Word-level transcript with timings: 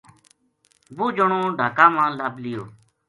وہ 0.97 1.05
جنو 1.15 1.39
ڈھاکا 1.57 1.85
ما 1.95 2.05
لب 2.17 2.33
لیو 2.43 2.63